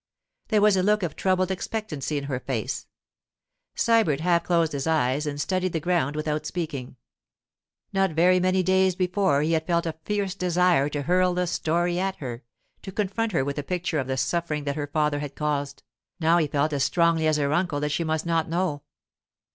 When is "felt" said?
9.67-9.85, 16.47-16.73